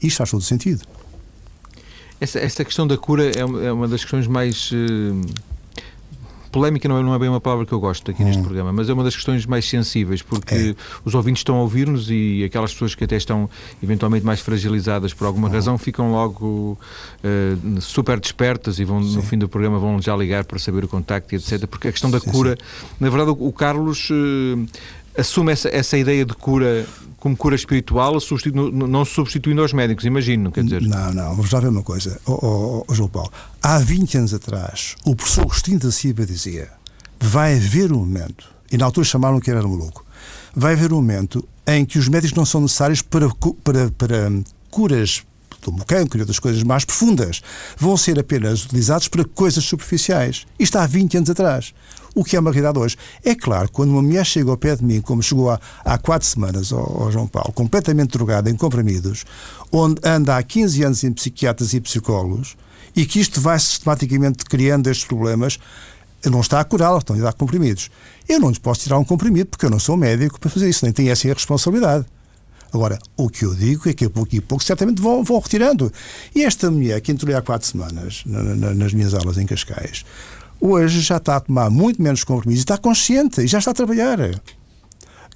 [0.03, 0.83] Isto faz todo sentido.
[2.19, 4.71] Essa, essa questão da cura é uma, é uma das questões mais.
[4.71, 5.21] Uh
[6.51, 8.25] polémica não é, não é bem uma palavra que eu gosto aqui hum.
[8.25, 10.75] neste programa, mas é uma das questões mais sensíveis, porque é.
[11.05, 13.49] os ouvintes estão a ouvir-nos e aquelas pessoas que até estão
[13.81, 15.51] eventualmente mais fragilizadas por alguma hum.
[15.51, 16.77] razão ficam logo
[17.23, 20.87] uh, super despertas e vão, no fim do programa vão já ligar para saber o
[20.87, 21.65] contacto e etc.
[21.67, 22.87] Porque a questão da sim, cura, sim.
[22.99, 24.09] na verdade, o, o Carlos.
[24.09, 24.67] Uh,
[25.17, 26.85] assume essa, essa ideia de cura
[27.21, 30.81] como cura espiritual, substitu não substituindo aos médicos, imagino, quer dizer.
[30.81, 33.31] Não, não, vamos lá ver uma coisa, oh, oh, oh, João Paulo.
[33.61, 36.69] Há 20 anos atrás, o professor Agostinho da Silva dizia:
[37.19, 40.03] vai haver um momento, e na altura chamaram que era maluco,
[40.55, 43.29] vai haver um momento em que os médicos não são necessários para,
[43.63, 44.31] para, para
[44.71, 45.23] curas
[45.63, 47.43] como o cancro e outras coisas mais profundas,
[47.77, 50.47] vão ser apenas utilizados para coisas superficiais.
[50.57, 51.71] Isto há 20 anos atrás
[52.15, 52.97] o que é uma realidade hoje.
[53.23, 56.27] É claro, quando uma mulher chega ao pé de mim, como chegou há, há quatro
[56.27, 59.25] semanas ao, ao João Paulo, completamente drogada em comprimidos,
[59.71, 62.55] onde anda há 15 anos em psiquiatras e psicólogos,
[62.95, 65.59] e que isto vai sistematicamente criando estes problemas,
[66.25, 67.89] não está a curá-la, estão a dar comprimidos.
[68.27, 70.85] Eu não lhes posso tirar um comprimido porque eu não sou médico para fazer isso,
[70.85, 72.05] nem tenho essa responsabilidade.
[72.73, 75.91] Agora, o que eu digo é que a pouco e pouco certamente vão, vão retirando.
[76.33, 80.05] E esta mulher que entrou há quatro semanas na, na, nas minhas aulas em Cascais
[80.61, 84.19] hoje já está a tomar muito menos compromissos, está consciente e já está a trabalhar.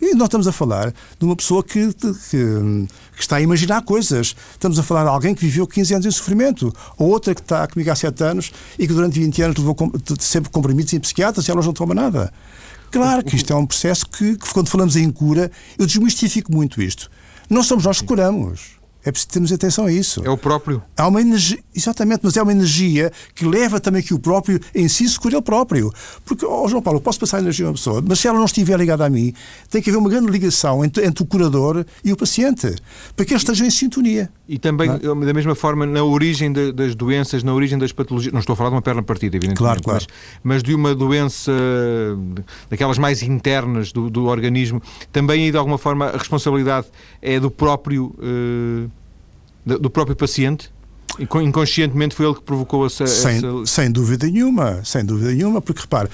[0.01, 4.35] E nós estamos a falar de uma pessoa que, que, que, está a imaginar coisas.
[4.51, 6.73] Estamos a falar de alguém que viveu 15 anos em sofrimento.
[6.97, 9.75] Ou outra que está comigo há 7 anos e que durante 20 anos levou
[10.19, 12.31] sempre comprimidos em psiquiatras e elas não tomam nada.
[12.91, 16.81] Claro que isto é um processo que, que, quando falamos em cura, eu desmistifico muito
[16.81, 17.09] isto.
[17.49, 18.74] Não somos nós que curamos.
[19.05, 20.23] É preciso termos atenção a isso.
[20.25, 20.81] É o próprio.
[20.97, 24.87] Há uma energia, exatamente, mas é uma energia que leva também que o próprio em
[24.87, 25.93] si se cure ele próprio.
[26.25, 28.39] Porque, oh, João Paulo, eu posso passar a energia a uma pessoa, mas se ela
[28.39, 29.31] não estiver ligada a mim,
[29.69, 32.73] tem que haver uma grande ligação entre, entre o curador e o paciente,
[33.15, 34.31] para que eles estejam em sintonia.
[34.47, 34.97] E também, é?
[34.99, 38.55] da mesma forma, na origem de, das doenças, na origem das patologias, não estou a
[38.55, 40.05] falar de uma perna partida, evidentemente, claro, claro.
[40.43, 41.51] Mas, mas, de uma doença
[42.69, 44.81] daquelas mais internas do, do organismo,
[45.11, 46.87] também aí, de alguma forma, a responsabilidade
[47.21, 48.15] é do próprio.
[48.19, 48.89] Uh,
[49.65, 50.69] do próprio paciente?
[51.19, 53.65] Inconscientemente foi ele que provocou essa sem, essa...
[53.65, 56.09] sem dúvida nenhuma, sem dúvida nenhuma, porque repare,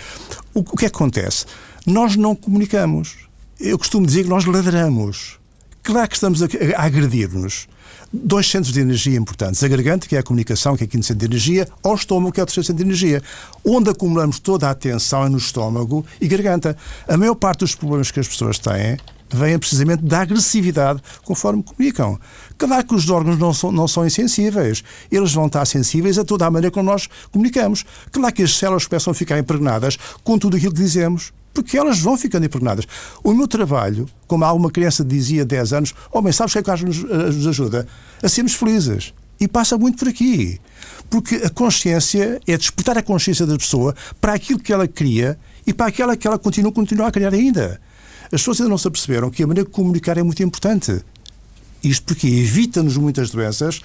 [0.53, 1.45] o, o que acontece?
[1.85, 3.27] Nós não comunicamos.
[3.59, 5.40] Eu costumo dizer que nós ladramos.
[5.83, 6.45] Claro que estamos a,
[6.77, 7.67] a agredir-nos.
[8.13, 9.63] Dois centros de energia importantes.
[9.63, 12.31] A garganta, que é a comunicação, que é quinto centro de energia, ou o estômago,
[12.31, 13.21] que é o terceiro centro de energia.
[13.65, 16.75] Onde acumulamos toda a atenção é no estômago e garganta.
[17.07, 18.97] A maior parte dos problemas que as pessoas têm
[19.33, 22.19] vêm precisamente da agressividade conforme comunicam.
[22.57, 24.83] Claro que os órgãos não são, não são insensíveis.
[25.09, 27.85] Eles vão estar sensíveis a toda a maneira como nós comunicamos.
[28.11, 31.31] Claro que as células começam a ficar impregnadas com tudo aquilo que dizemos.
[31.53, 32.85] Porque elas vão ficando impregnadas.
[33.23, 36.77] O meu trabalho, como alguma criança dizia há 10 anos, homem, sabes o que é
[36.77, 37.87] que nos, eh, nos ajuda?
[38.23, 39.13] A sermos felizes.
[39.39, 40.59] E passa muito por aqui.
[41.09, 45.73] Porque a consciência é despertar a consciência da pessoa para aquilo que ela cria e
[45.73, 47.81] para aquela que ela continua, continua a criar ainda.
[48.25, 51.03] As pessoas ainda não se aperceberam que a maneira de comunicar é muito importante.
[51.83, 53.81] Isto porque evita-nos muitas doenças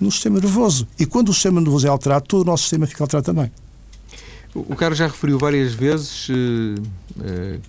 [0.00, 0.88] no sistema nervoso.
[0.98, 3.52] E quando o sistema nervoso é alterado, todo o nosso sistema fica alterado também.
[4.54, 7.60] O Carlos já referiu várias vezes uh, uh,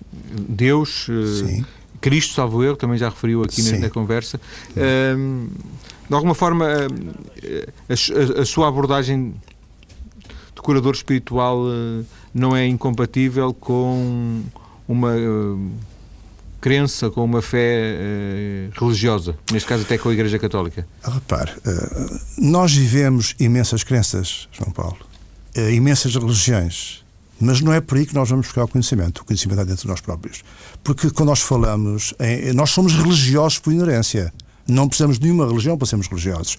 [0.48, 1.64] Deus, uh,
[2.00, 4.40] Cristo, salvo eu, também já referiu aqui na, na, conversa.
[4.76, 5.46] Ehm,
[6.08, 9.32] de alguma forma, a, a, a, sua abordagem
[10.54, 11.62] de curador espiritual
[12.34, 14.42] não é incompatível com
[14.88, 15.12] uma
[16.62, 20.86] crença, com uma fé uh, religiosa, neste caso até com a Igreja Católica?
[21.02, 25.11] Repare, uh, nós vivemos imensas crenças, João Paulo, uh,
[25.72, 27.02] imensas religiões,
[27.40, 29.22] mas não é por aí que nós vamos buscar o conhecimento.
[29.22, 30.44] O conhecimento é dentro de nós próprios.
[30.84, 34.32] Porque quando nós falamos, em, nós somos religiosos por inerência.
[34.66, 36.56] Não precisamos de nenhuma religião para sermos religiosos.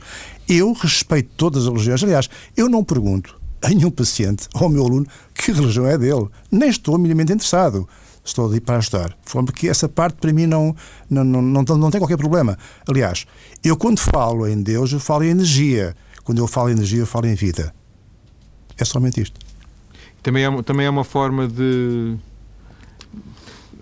[0.47, 2.03] Eu respeito todas as religiões.
[2.03, 6.27] Aliás, eu não pergunto a nenhum paciente ou ao meu aluno que religião é dele.
[6.51, 7.87] Nem estou minimamente interessado.
[8.25, 9.17] Estou ali para ajudar.
[9.23, 10.75] Porque essa parte para mim não,
[11.09, 12.57] não, não, não, não tem qualquer problema.
[12.85, 13.25] Aliás,
[13.63, 15.95] eu quando falo em Deus, eu falo em energia.
[16.25, 17.73] Quando eu falo em energia, eu falo em vida.
[18.77, 19.39] É somente isto.
[20.21, 22.17] Também é, também é uma forma de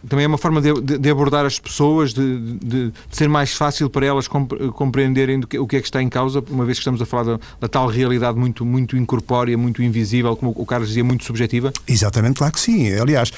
[0.07, 3.89] também é uma forma de, de, de abordar as pessoas, de, de, ser mais fácil
[3.89, 7.01] para elas compreenderem que, o que é que está em causa, uma vez que estamos
[7.01, 11.03] a falar da, da, tal realidade muito, muito incorpórea, muito invisível, como o Carlos dizia,
[11.03, 11.71] muito subjetiva?
[11.87, 12.91] Exatamente, claro que sim.
[12.93, 13.31] Aliás,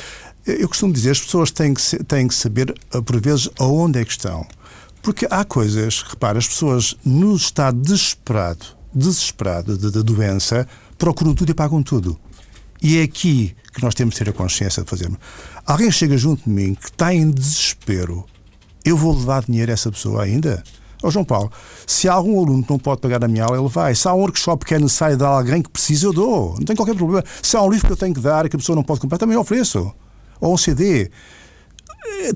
[0.45, 4.05] eu costumo dizer, as pessoas têm que, têm que saber, eh, por vezes, aonde é
[4.05, 4.47] que estão.
[5.01, 11.51] Porque há coisas, repara, as pessoas no estado desesperado, desesperado da de, doença, procuram tudo
[11.51, 12.19] e pagam tudo.
[12.81, 15.17] E é aqui que nós temos de ter a consciência de fazermos.
[15.65, 18.25] Alguém chega junto de mim que está em desespero,
[18.85, 20.61] eu vou levar dinheiro a essa pessoa ainda?
[21.01, 21.51] Ó João Paulo,
[21.85, 23.93] se há algum aluno que não pode pagar a minha aula, ele vai.
[23.93, 26.55] Se há um workshop que é necessário dar a alguém que precisa, eu dou.
[26.57, 27.23] Não tem qualquer problema.
[27.41, 29.01] Se há um livro que eu tenho que dar e que a pessoa não pode
[29.01, 29.93] comprar, também ofereço.
[30.39, 31.11] Ou um CD.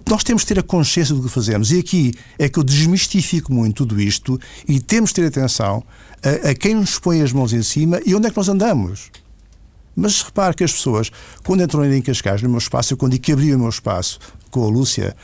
[0.09, 1.71] Nós temos de ter a consciência do que fazemos.
[1.71, 5.81] E aqui é que eu desmistifico muito tudo isto e temos de ter atenção
[6.23, 9.11] a, a quem nos põe as mãos em cima e onde é que nós andamos.
[9.95, 11.11] Mas repare que as pessoas,
[11.43, 14.19] quando entram em Cascais, no meu espaço, eu quando digo que abri o meu espaço
[14.51, 15.15] com a Lúcia,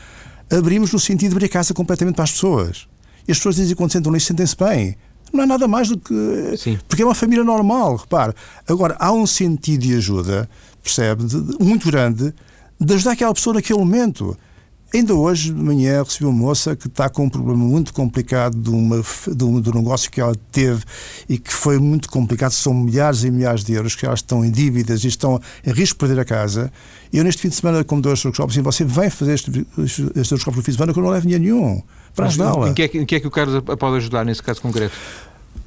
[0.50, 2.88] abrimos no sentido de abrir a casa completamente para as pessoas.
[3.26, 4.96] E as pessoas dizem quando sentam ali, sentem-se bem.
[5.32, 6.56] Não é nada mais do que.
[6.56, 6.78] Sim.
[6.88, 8.34] Porque é uma família normal, repare.
[8.68, 10.48] Agora, há um sentido de ajuda,
[10.82, 12.34] percebe, de, de, muito grande,
[12.80, 14.36] de ajudar aquela pessoa naquele momento.
[14.94, 18.70] Ainda hoje, de manhã, recebi uma moça que está com um problema muito complicado de,
[18.70, 20.84] uma, de, um, de um negócio que ela teve
[21.28, 22.52] e que foi muito complicado.
[22.52, 25.96] São milhares e milhares de euros que elas estão em dívidas e estão em risco
[25.96, 26.72] de perder a casa.
[27.12, 29.66] E eu, neste fim de semana, como dou este workshop, assim, você vem fazer este,
[30.14, 31.82] este workshop no fim de semana que eu não levo dinheiro nenhum
[32.14, 32.68] para ajudá-la.
[32.68, 34.94] Em que, é que, em que é que o Carlos pode ajudar nesse caso concreto?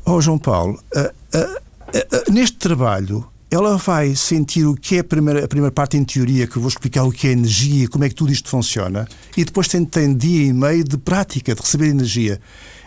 [0.05, 1.57] Oh, João Paulo, uh, uh,
[1.97, 6.03] uh, neste trabalho ela vai sentir o que é a primeira, a primeira parte em
[6.03, 9.07] teoria, que eu vou explicar o que é energia, como é que tudo isto funciona,
[9.35, 12.41] e depois tem, tem dia e meio de prática, de receber energia.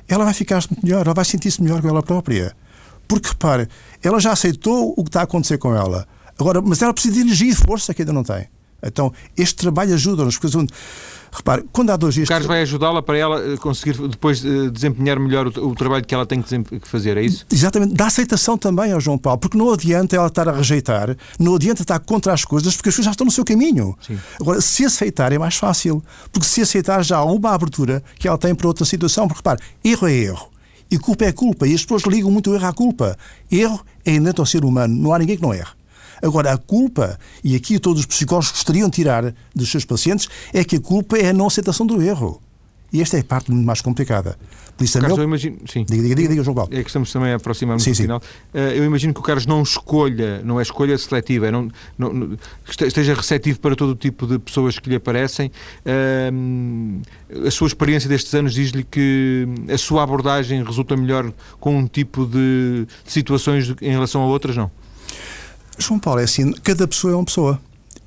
[0.06, 2.54] Ela vai ficar melhor, ela vai sentir-se melhor com ela própria.
[3.08, 3.68] Porque, repare,
[4.02, 6.06] ela já aceitou o que está a acontecer com ela.
[6.38, 8.46] Agora, mas ela precisa de energia e força que ainda não tem.
[8.82, 10.56] Então, este trabalho ajuda-nos, porque
[11.32, 12.26] Repare, quando há dois dias.
[12.26, 16.04] O Carlos vai ajudá-la para ela eh, conseguir depois eh, desempenhar melhor o, o, trabalho
[16.04, 17.46] que ela tem que fazer, é isso?
[17.50, 17.94] Exatamente.
[17.94, 21.82] Da aceitação também ao João Paulo, porque não adianta ela estar a rejeitar, não adianta
[21.82, 23.96] estar contra as coisas, porque as coisas já estão no seu caminho.
[24.04, 24.18] Sim.
[24.40, 28.38] Agora, se aceitar é mais fácil, porque se aceitar já há uma abertura que ela
[28.38, 29.28] tem para outra situação.
[29.28, 30.50] Porque repare, erro é erro.
[30.90, 31.68] E culpa é culpa.
[31.68, 33.16] E as pessoas ligam muito o erro à culpa.
[33.50, 34.94] Erro é inerente ao ser humano.
[34.94, 35.79] Não há ninguém que não erre.
[36.22, 40.64] Agora, a culpa, e aqui todos os psicólogos gostariam de tirar dos seus pacientes, é
[40.64, 42.40] que a culpa é a não aceitação do erro.
[42.92, 44.37] E esta é a parte muito mais complicada.
[44.76, 45.24] Por isso, Carlos, meu...
[45.24, 45.59] eu imagino...
[45.70, 45.85] Sim.
[45.85, 46.70] Diga, diga, diga, diga, João Paulo.
[46.72, 48.18] É que estamos também a aproximar-nos do final.
[48.52, 52.12] Uh, eu imagino que o Carlos não escolha, não é escolha seletiva, é não, não,
[52.12, 55.52] não, esteja receptivo para todo o tipo de pessoas que lhe aparecem.
[55.85, 61.30] Uh, a sua experiência destes anos diz-lhe que a sua abordagem resulta melhor
[61.61, 64.70] com um tipo de, de situações em relação a outras, não?
[65.80, 67.60] João Paulo, é assim, cada pessoa é uma pessoa.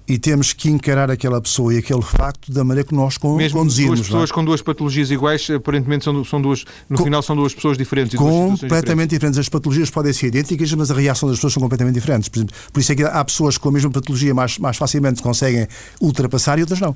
[0.06, 3.60] E temos que encarar aquela pessoa e aquele facto da maneira que nós con Mesmo
[3.60, 4.00] conduzimos.
[4.00, 4.34] duas pessoas é?
[4.34, 8.20] com duas patologias iguais, aparentemente são, são duas, no com, final são duas pessoas diferentes.
[8.20, 9.10] completamente diferentes.
[9.10, 9.40] diferentes.
[9.40, 12.28] As patologias podem ser idênticas, mas a reação das pessoas são completamente diferentes.
[12.28, 15.22] Por, exemplo, por isso é que há pessoas com a mesma patologia mais, mais facilmente
[15.22, 15.68] conseguem
[16.02, 16.94] ultrapassar e outras não.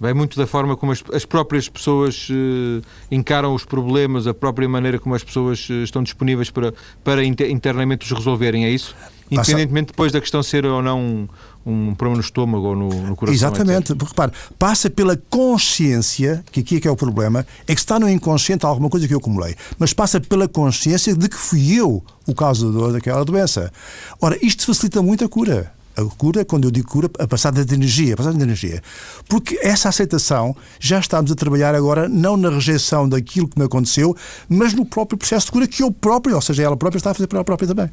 [0.00, 4.66] Vai muito da forma como as, as próprias pessoas uh, encaram os problemas, a própria
[4.66, 6.72] maneira como as pessoas uh, estão disponíveis para,
[7.04, 8.96] para inter, internamente os resolverem, é isso?
[9.30, 11.28] Independentemente depois da questão ser ou não um,
[11.66, 13.34] um problema no estômago ou no, no coração.
[13.34, 17.80] Exatamente, porque repare, passa pela consciência, que aqui é que é o problema, é que
[17.80, 21.74] está no inconsciente alguma coisa que eu acumulei, mas passa pela consciência de que fui
[21.74, 23.70] eu o causador daquela doença.
[24.18, 27.74] Ora, isto facilita muito a cura a cura, quando eu digo cura, a passada de
[27.74, 28.82] energia, a passada de energia.
[29.28, 34.16] Porque essa aceitação já estamos a trabalhar agora não na rejeição daquilo que me aconteceu,
[34.48, 37.14] mas no próprio processo de cura que eu próprio, ou seja, ela própria está a
[37.14, 37.90] fazer para ela própria também.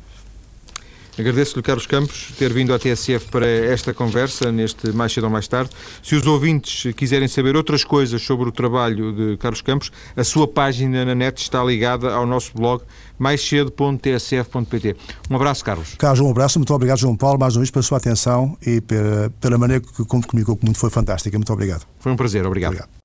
[1.17, 5.47] Agradeço-lhe, Carlos Campos, ter vindo à TSF para esta conversa, neste mais cedo ou mais
[5.47, 5.71] tarde.
[6.03, 10.47] Se os ouvintes quiserem saber outras coisas sobre o trabalho de Carlos Campos, a sua
[10.47, 12.83] página na net está ligada ao nosso blog
[13.17, 14.95] maiscedo.tsf.pt.
[15.29, 15.95] Um abraço, Carlos.
[15.97, 16.59] Carlos, um abraço.
[16.59, 20.05] Muito obrigado, João Paulo, mais uma vez pela sua atenção e pela, pela maneira que
[20.05, 21.37] comunicou, que muito foi fantástica.
[21.37, 21.85] Muito obrigado.
[21.99, 22.45] Foi um prazer.
[22.45, 22.73] obrigado.
[22.73, 22.96] obrigado.